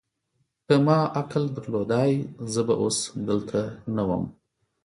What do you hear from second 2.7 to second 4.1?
اوس دلته نه